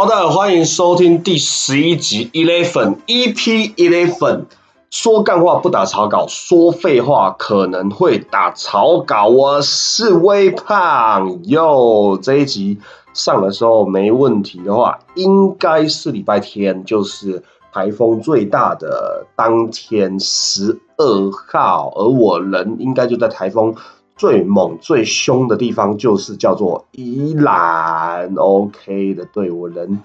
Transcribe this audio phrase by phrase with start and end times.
[0.00, 4.46] 好的，欢迎收听第十一集 Eleven EP Eleven。
[4.90, 9.26] 说干话不打草稿，说废话可能会打草稿。
[9.26, 12.18] 我是微胖哟。
[12.22, 12.78] 这一集
[13.12, 21.92] 上的时候没问题的话，应该是礼拜天，就是台风最大的当天，十二号。
[21.94, 23.74] 而我人应该就在台风。
[24.20, 29.24] 最猛、最凶的地方就是叫做宜兰，OK 的。
[29.24, 30.00] 对我人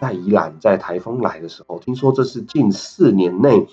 [0.00, 3.68] 在宜兰，在台风来的时候，听说这是近四年内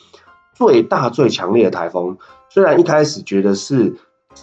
[0.54, 2.16] 最大、最强烈的台风。
[2.48, 3.96] 虽然一开始觉得是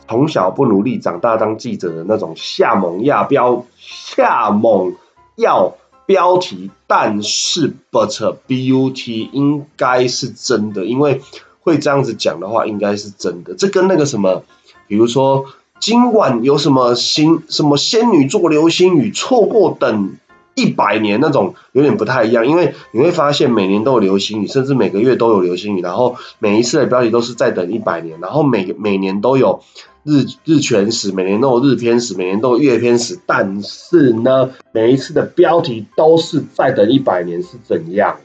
[0.09, 4.97] 从小不努力，长大当记者的那种夏猛亚标、夏猛
[5.37, 11.21] 要标题，但是 But BUT 应该是真的，因为
[11.61, 13.55] 会这样子讲的话，应该是真的。
[13.55, 14.43] 这跟那个什么。
[14.87, 15.47] 比如说，
[15.81, 20.17] 今晚有什么星什么仙女座流星雨，错过等
[20.55, 29.63] 一百年那种有点不太一样，因为你会发现每年都有流星雨，甚至每个月都有流星雨，然后每一次的标题都是在等一百年，然后每每年都有
[30.05, 38.17] 日日全食，每年都有日偏食，每年都有月偏食，但是呢，每一次的标题都是在等一百年是怎样？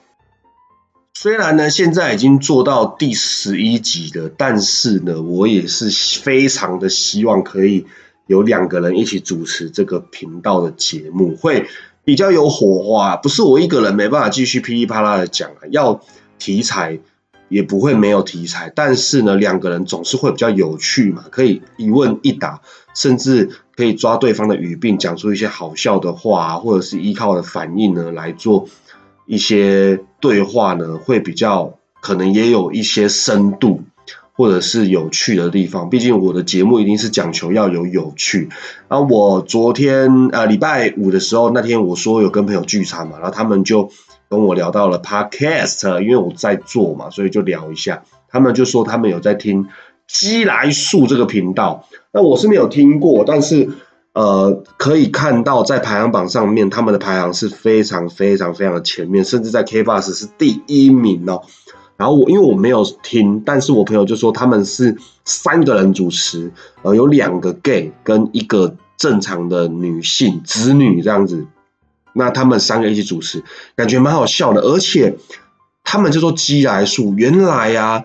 [1.21, 5.89] 虽然呢，现在已经做到第十一集了，但是呢，我也是
[6.21, 7.85] 非常的希望可以
[8.25, 11.65] 有两个人一起主持这个频道的节目，会
[12.05, 13.17] 比较有火花。
[13.17, 15.99] 不是我一个人没办法继续噼里啪啦的讲啊，要
[16.37, 16.99] 题材
[17.49, 22.61] 也不会没有题材，但是呢，两个人总是会比较有趣嘛，可以一问一答，
[22.95, 28.69] 甚至可以抓对方的语病，讲出一些好笑的话，或者是依靠的反应呢来做。
[29.29, 33.83] 一些对话呢，会比较可能也有一些深度，
[34.33, 35.87] 或者是有趣的地方。
[35.91, 38.49] 毕竟我的节目一定是讲求要有有趣。
[38.87, 43.91] 然后我昨天呃礼拜五的时候，那天我说有跟朋友聚餐嘛，然后他们就
[44.29, 48.01] 跟我聊到了 podcast，因为我在做嘛，所以就聊一下。
[48.29, 49.67] 他们就说他们有在听
[50.07, 53.69] 鸡来树这个频道，那我是没有听过，但是。
[54.19, 61.43] 呃，可以看到在排行榜上面，他们的排行是非常非常非常的前面，甚至在 K Bus 是第一名哦。
[61.95, 71.47] 然后我因为我没有听，但是我朋友就说他们是三个人主持，呃，有两个 gay 跟一个正常的女性子女这样子，
[72.11, 73.41] 那他们三个一起主持，
[73.77, 74.59] 感觉蛮好笑的。
[74.59, 75.15] 而且
[75.85, 78.03] 他们就说鸡来树，原来呀。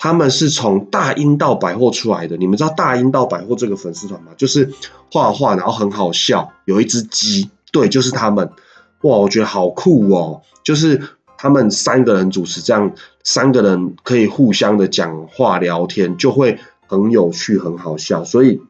[0.00, 4.32] 他们是从大英道百货出来的，你们知道大英道百货这个粉丝团吗？
[4.38, 4.72] 就是
[5.12, 8.50] 画画，然后很好笑，有一只鸡，对，就是他们。
[9.02, 10.42] 哇，我觉得好酷哦！
[10.62, 11.02] 就是
[11.38, 12.92] 他们三个人主持，这样
[13.24, 18.24] 三个人可以互相的讲话聊天，就会很有趣，很好笑。
[18.24, 18.60] 所以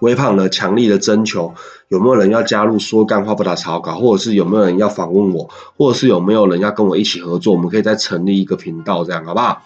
[0.00, 1.54] 微胖呢，强力的征求
[1.88, 9.62] 有没有人要加入说干话不打草稿，或者是有没有人要访问我，或者是有没有人要跟我一起合作，我们可以再成立一个频道，这样好不好？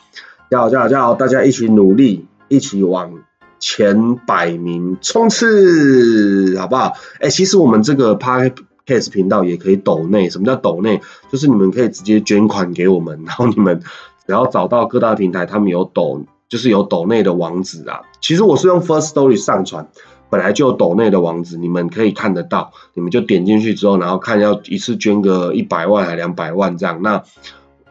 [0.49, 1.15] 加油加油加油！
[1.15, 3.13] 大家一起努力，一起往
[3.59, 6.93] 前百名冲刺，好不好？
[7.21, 10.31] 哎，其实我们这个 podcast 频道也可以抖内。
[10.31, 11.01] 什么叫抖内？
[11.33, 13.81] 就是你们可以直接捐款给我们，然后你们
[14.25, 18.03] 只要找到各大平台，他们有抖，就是有抖内的网址啊。
[18.21, 19.89] 其实我是用 First Story 上传，
[20.31, 22.73] 本来就有抖内的网址，你们可以看得到。
[22.95, 27.25] 你们就点进去之后，然后看要一次捐个一百万还两百万这样，那。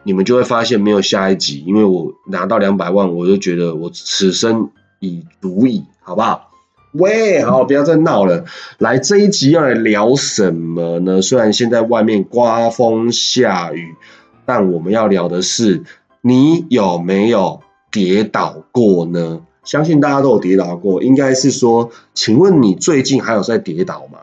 [0.06, 6.52] 你们就会发现没有下一集，因为我拿到两百万，我就觉得我此生已足矣，好不好？
[6.92, 8.44] 喂，好，不要再闹了。
[8.78, 11.20] 来，这一集要来聊什么呢？
[11.20, 13.96] 虽然现在外面刮风下雨，
[14.44, 15.82] 但我们要聊的是，
[16.20, 19.40] 你有没有跌倒过呢？
[19.64, 24.20] 相信大家都有跌倒过，应该是说，请问你最近还有在跌倒吗？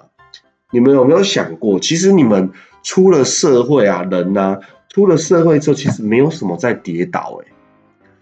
[0.71, 2.51] 你们有没有想过，其实你们
[2.81, 4.59] 出了社会啊，人呢？
[4.93, 7.51] 出了社会之后，其实没有什么在跌倒，哎，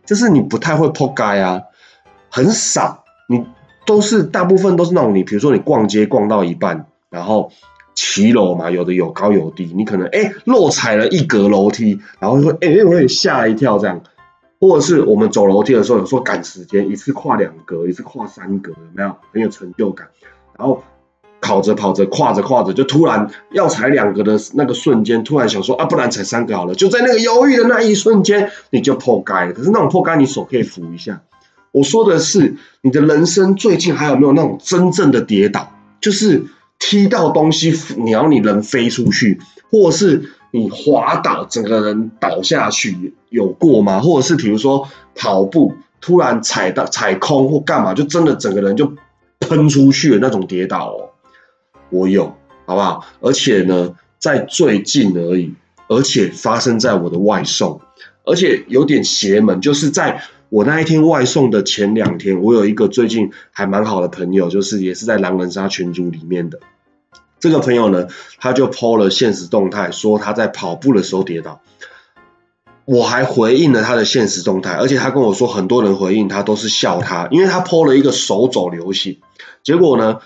[0.06, 1.62] 就是你不太会扑街啊，
[2.30, 3.46] 很少，你
[3.86, 7.52] 都是大部分都是那种你，比如说你逛街逛到一半，然后
[7.94, 14.02] 骑楼嘛，有的有高有低，你可能哎漏踩了一格楼梯，然后会哎会会吓一跳这样，
[14.62, 20.08] 或者是我们走楼梯的时候，有时候赶时间，一次跨两格，一次跨三格，有没有很有成就感？
[20.58, 20.82] 然后。
[21.52, 26.74] 跑着跑着，跨着跨着，就突然要踩两个的那个瞬间，突然想说啊，不然踩三个好了。
[26.76, 29.52] 就在那个犹豫的那一瞬间，你就破街了。
[29.52, 31.24] 可是那种破街，你手可以扶一下。
[31.74, 35.74] 我说的是，你的人生最近还有没有那种真正的跌倒？
[36.00, 36.46] 就是
[36.80, 44.00] 踢到东西，你要你人飞出去，或者是你滑倒，整个人倒下去，有过吗？
[44.00, 48.94] 或者是比如说跑步，突然踩到踩空或干嘛，就真的整个人就
[49.42, 51.11] 喷出去的那种跌倒哦。
[51.92, 52.36] 我有，
[52.66, 53.06] 好不好？
[53.20, 55.54] 而且呢，在最近而已，
[55.88, 57.82] 而且发生在我的外送，
[58.26, 66.60] 而且有点邪门，就是在我那一天外送的前两天，我有一个最近还蛮好的朋友，就是也是在狼人杀群组里面的
[67.40, 68.08] 这个朋友呢，
[68.40, 71.62] 他就 PO 了现实动态，说他在跑步的时候跌倒。
[72.84, 79.18] 我还回应了他的现实动态，而且他跟我说，很多人回应他都是笑他，因为他 PO 了一个手肘流血，
[79.64, 80.20] 结果呢，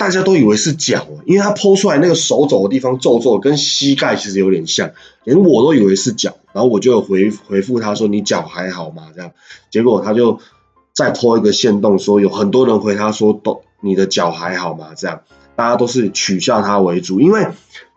[0.00, 4.90] 大家都以为是脚，因为他剖出来那个手肘的地方皱皱，跟膝盖其实有点像，
[5.24, 9.08] 连我都以为是脚，然后我就回回复他说你脚还好吗？
[9.14, 9.32] 这样，
[9.70, 10.40] 结果他就
[10.94, 14.94] 再 PO 一个线动说有很多人回他说都你的脚还好吗？
[14.96, 15.20] 这样，
[15.54, 17.48] 大家都是取笑他为主，因为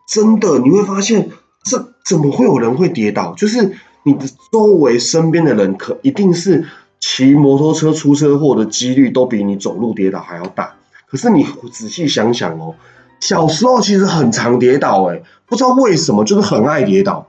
[0.05, 1.29] 真的你会发现
[1.63, 3.77] 这怎么会有人会跌倒，就是。
[4.05, 6.65] 你的周围身边的人，可一定是
[6.99, 10.75] 骑摩托车出车祸的几率都比你走路跌倒还要大。
[11.13, 12.73] 可是你仔细想想哦，
[13.19, 17.27] 小时候其实很常跌倒，哎，不知道为什么就是很爱跌倒。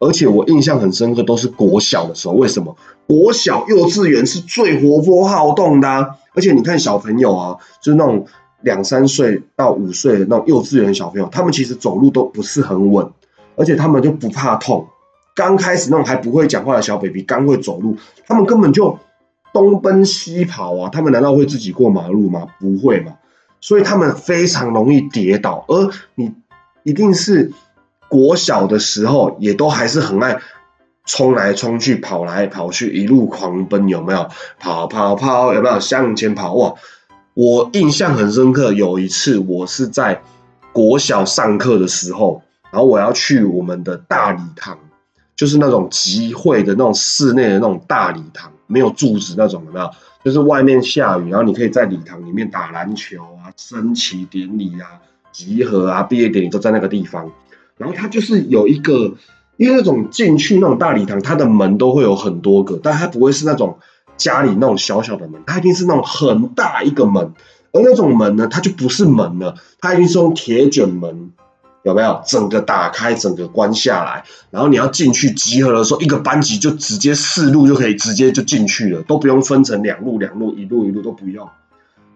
[0.00, 2.34] 而且我印象很深刻，都是国小的时候。
[2.34, 2.76] 为什么？
[3.06, 6.16] 国小、幼稚园是最活泼好动的。
[6.34, 8.26] 而且你看小朋友啊，就是那种
[8.62, 13.08] 两三岁到五岁的那种幼稚园小朋友，他们其实走路都不是很稳，
[13.54, 14.88] 而且他们就不怕痛。
[15.36, 17.96] 刚开始那种还不会讲话的小 baby，刚会走路，
[18.26, 18.98] 他们根本就
[19.54, 20.90] 东奔西跑啊！
[20.92, 22.48] 他们难道会自己过马路吗？
[22.58, 23.12] 不会嘛！
[23.60, 26.34] 所以他们非常容易跌倒，而你
[26.82, 27.52] 一定是
[28.08, 30.40] 国小的时候，也都还是很爱
[31.06, 34.28] 冲来冲去、跑来跑去，一路狂奔，有没有？
[34.58, 36.52] 跑跑跑，有没有向前跑？
[36.54, 36.74] 哇！
[37.34, 40.20] 我印象很深刻，有一次我是在
[40.72, 42.42] 国小上课的时候，
[42.72, 44.76] 然后我要去我们的大礼堂。
[45.36, 49.90] 就是那种集会的那种室内的那种大礼堂，没有柱子那种，有没有？
[50.24, 55.00] 就是外面下雨，然后你可以在礼堂里面打篮球啊、升旗典礼啊、
[55.32, 57.30] 集合啊、毕业典礼都在那个地方。
[57.76, 59.14] 然后它就是有一个，
[59.58, 63.78] 因为那种进去那种大礼堂，它的门都会有很多个，但它不会是那种
[64.16, 67.32] 家里那种小小的门，它一定是那种很大一个门。
[67.72, 71.32] 而那种门呢，它就不是门了，它一定是用铁卷门。
[71.84, 81.46] 有没有整个打开，整个关下来，然后你要进去集合的时候，一个班级就直接四路就可以直接就进去了，都不用分成两路两路，一路一路都不用。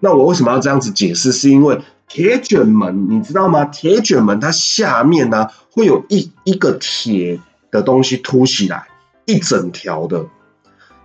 [0.01, 1.33] 那我为什么要这样子解释？
[1.33, 1.79] 是因为
[2.09, 3.67] 铁卷门，你知道吗？
[3.67, 7.39] 铁卷门它下面呢会有一一个铁
[7.71, 8.89] 的东西凸起来，
[9.27, 10.25] 一整条的。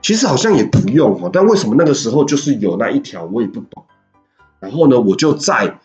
[0.01, 3.83] 其实好像也不用哦，但为什么那个时候就是有那一条，我也不懂。
[4.61, 5.79] 然后呢，我就在。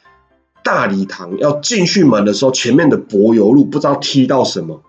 [0.69, 4.83] 大礼堂要进去门的时候，前面的柏油路不知道踢到什么，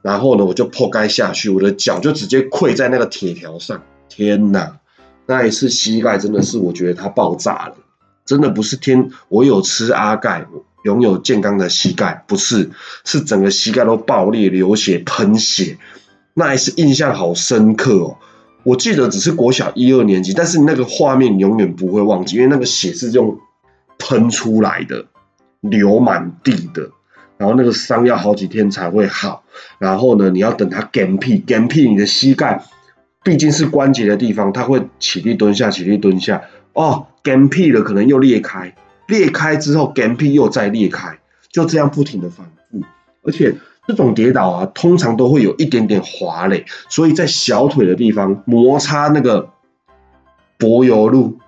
[0.00, 3.82] 然后呢，我就破盖下去，我的脚就直接跪在那个铁条上。
[4.08, 4.78] 天哪，
[5.26, 7.74] 那一次膝盖真的是，我觉得它爆炸了，
[8.24, 10.46] 真的不是天，我有吃阿钙，
[10.84, 12.70] 拥有健康的膝盖，不是，
[13.04, 15.78] 是整个膝盖都爆裂、流血、喷血。
[16.34, 18.18] 那一次印象好深刻哦，
[18.62, 23.40] 我记得只是国小一二年级，但是那个画面永远不会忘记，因为那个血是用。
[24.02, 25.06] 喷出来的，
[25.60, 26.90] 流满地的，
[27.38, 29.44] 然后那个伤要好几天才会好。
[29.78, 32.64] 然后呢，你要等它干屁干屁，你的膝盖
[33.22, 36.42] 毕竟是关节的地方，它会起立蹲下，起立蹲下。
[36.72, 38.74] 哦，干屁了，可能又裂开，
[39.06, 41.20] 裂开之后干屁又再裂开，
[41.52, 42.80] 就这样不停的反复。
[43.22, 43.54] 而且
[43.86, 49.50] 这种跌倒啊，通常都会有一点点滑嘞，所以在小腿的地方摩擦那个
[50.58, 51.38] 柏油路，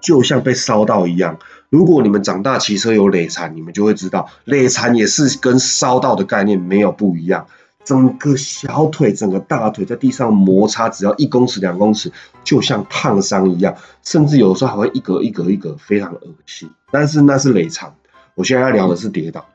[0.00, 1.38] 就像被烧到一样。
[1.70, 7.46] 如果你们长大骑车有累残，你们就会知道，累残也是跟烧到的概念没有不一样。
[7.84, 12.10] 整个小腿、整个大腿在地上摩擦，只要一公尺、两公尺，
[12.42, 16.68] 就像烫伤一样，甚至有时候还会一格一格一格，非常恶心。
[16.90, 17.94] 但是那是累残，
[18.34, 19.46] 我现在要聊的是跌倒。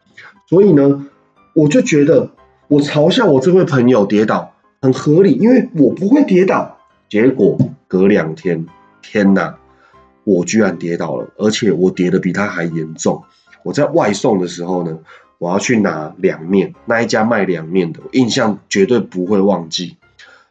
[0.48, 1.06] 所以呢，
[1.53, 2.30] 我就觉得
[2.70, 6.77] 我嘲笑我这位朋友跌倒很合理，因为我不会跌倒。
[7.10, 7.58] 结果
[7.89, 8.65] 隔两天，
[9.01, 9.58] 天哪！
[10.24, 13.24] 我居然跌倒了，而且我跌的比他还严重。
[13.63, 15.00] 我在外送的时候呢，
[15.38, 19.98] 我要去拿凉面，那一家卖凉面的，印象绝对不会忘记。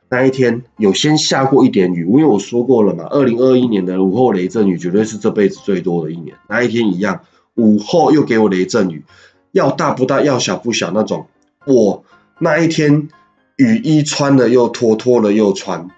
[0.09, 6.37] 那一天有先下过一点雨，因为我说过了嘛，二零二一年的午后雷阵雨绝对是这辈子最多的一年。
[6.49, 7.21] 那一天一样，
[7.55, 9.05] 午后又给我雷阵雨，
[9.53, 11.27] 要大不大，要小不小那种。
[11.65, 12.05] 我
[12.41, 13.09] 那一天
[13.57, 15.89] 雨衣穿了又脱，脱了又穿，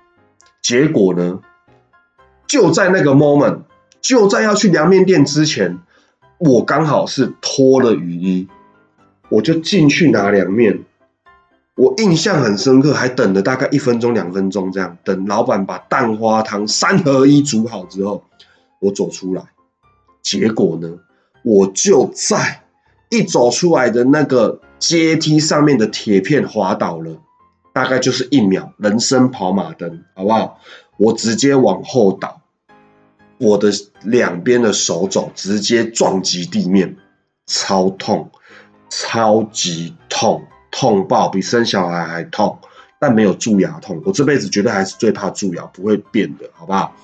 [0.61, 1.41] 结果呢？
[2.52, 3.61] 就在那个 moment，
[4.02, 5.78] 就在要去凉面店之前，
[6.37, 8.47] 我刚好是脱了雨衣，
[9.30, 10.85] 我就进去拿凉面。
[11.76, 18.23] 我印象很深刻，还等了大概一分钟、两分钟这样，等老板把蛋花汤三合一煮好之后，
[18.80, 19.44] 我走出来。
[20.21, 20.99] 结果呢，
[21.42, 22.64] 我就在
[23.09, 27.16] 一走出来的那个阶梯上面的铁片滑倒了，
[27.73, 30.59] 大概就是一秒，人生跑马灯，好不好？
[30.99, 32.41] 我直接往后倒，
[33.42, 33.72] 我的
[34.04, 36.96] 两边的手肘直接撞击地面，
[37.44, 38.30] 超痛，
[38.88, 42.56] 超级痛，痛爆，比生小孩还痛，
[43.00, 44.00] 但没有蛀牙痛。
[44.04, 46.94] 我这辈子绝对还是最怕蛀牙，不会变的，好不好？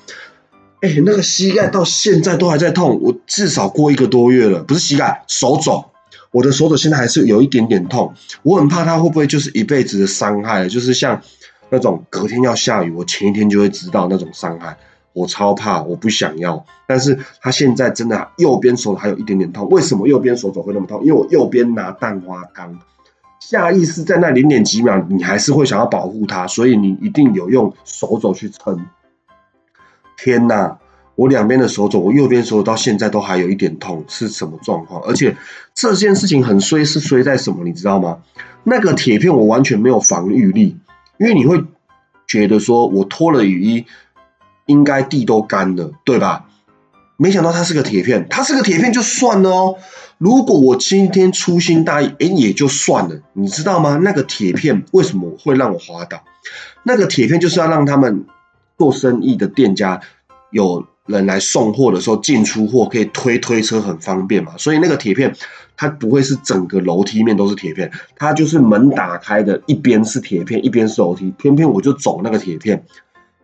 [0.81, 5.85] 哎，那个膝盖到现在都还在痛，我至少过一个多月了，不是膝盖，手肘，
[6.31, 8.15] 我的手肘现在还是有一点点痛，
[8.45, 11.21] 我很怕它会不会就是一辈子的伤害，就是像
[11.69, 14.79] 那种隔天要下雨，我前一天就会知道那种伤害，
[15.19, 16.65] 我超怕，我不想要。
[16.87, 21.01] 但是他现在真的右边手还有一点点痛，为什么右边手肘会那么痛？
[21.05, 22.79] 因为我右边拿蛋花缸，
[23.41, 28.87] 下意识在那零点几秒，你还是会想要保护它，所以你一定有用手肘去撑。
[30.17, 30.79] 天呐，
[31.15, 35.03] 我两边的手肘，我右边手肘到现在都还有一点痛，是什么状况？
[35.03, 35.37] 而且
[35.75, 37.65] 这件事情很衰，是衰在什么？
[37.65, 38.19] 你知道吗？
[38.65, 40.77] 那个铁片我完全没有防御力，
[41.19, 41.65] 因为你会
[42.27, 43.87] 觉得说我脱了雨衣，
[44.69, 46.45] 应该地都干了，对吧？
[47.17, 49.75] 没想到它是个铁片，它是个铁片就算了哦。
[50.19, 53.99] 如果我今天粗心大意，哎，也就算了，你知道吗？
[54.05, 56.23] 那个铁片为什么会让我滑倒？
[56.85, 58.25] 那个铁片就是要让他们。
[58.79, 60.01] 做生意的店家
[60.53, 65.35] 有人来送货的时候进出货可以推推车很方便嘛，所以那个铁片
[65.77, 71.35] 它不会是整个楼梯面都是铁片，它就是门打开的一边是铁片，一边是楼梯。
[71.37, 72.85] 偏偏我就走那个铁片，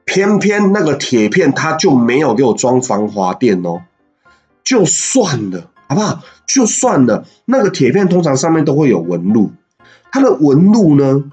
[0.04, 3.82] 偏偏那个铁片它就没有给我装防滑垫哦，
[4.62, 6.20] 就算了，好不好？
[6.46, 9.50] 就算了，那个铁片通常上面都会有纹路，
[10.12, 11.25] 它的纹路呢？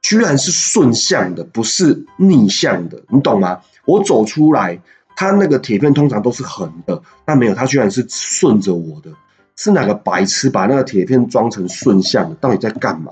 [0.00, 3.60] 居然是顺向的，不是逆向的，你懂吗？
[3.84, 4.80] 我走出来，
[5.16, 9.10] 它那个铁片通常都是横的，但没有，它居然是顺着我的，
[9.56, 12.36] 是哪个白痴把那个铁片装成顺向的？
[12.36, 13.10] 到底在干嘛？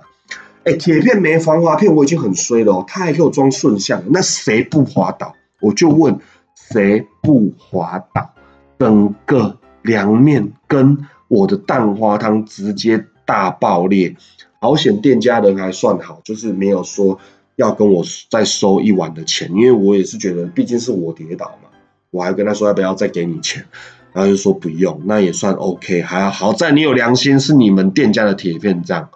[0.67, 5.33] 哎，铁片没防滑片，我已经很衰了哦，他还给我装顺向，那谁不滑倒？
[5.61, 6.19] 我就问，
[6.57, 8.33] 谁不滑倒？
[8.77, 14.17] 整个凉面跟我的蛋花汤直接大爆裂。
[14.59, 17.21] 保险店家人还算好，就是没有说
[17.55, 21.69] 要跟我再收一碗的钱，因为我也是觉得毕竟是我跌倒嘛，
[22.11, 23.65] 我还跟他说要不要再给你钱，
[24.13, 29.09] 然后就说不用，那也算 OK，还好在你有良心，是你们店家的铁片这样。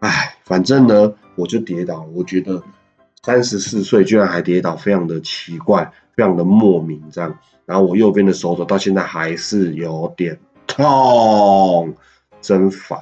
[0.00, 2.62] 唉，反正呢，我就跌倒，我觉得
[3.22, 7.38] 三十四岁居然还跌倒，非常的奇怪，非常的莫名这样。
[7.66, 11.94] 然后我右边的手肘到现在还是有点痛，
[12.40, 12.98] 真烦。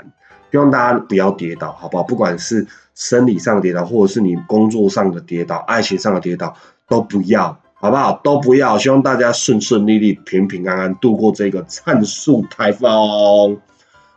[0.51, 2.03] 希望大家不要跌倒，好不好？
[2.03, 6.57] 不管是生理上的跌倒，或者是你工作上的跌倒、爱情上的跌倒，
[6.89, 8.19] 都不要，好不好？
[8.25, 8.79] 都不要。
[8.79, 13.61] 希望大家顺顺利利、平平安安度过这个灿数台风。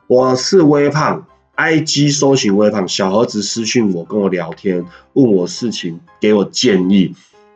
[0.08, 1.28] 我是微胖
[1.60, 7.14] ，IG 搜寻微胖，小盒子私讯我，跟我聊天，问我事情，给我建议。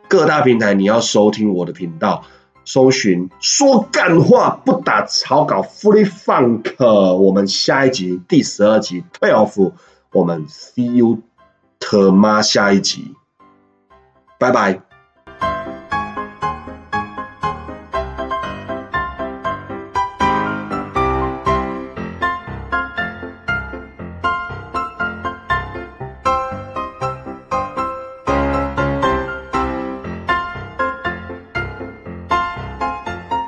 [0.08, 2.24] 各大平台你要收听我的频道。
[2.66, 9.72] 搜寻说干话不打草稿，Free Funk，我们下一集第十二集 Twelve，
[10.12, 11.18] 我们 See you
[11.78, 13.14] tomorrow 下一集，
[14.38, 14.93] 拜拜。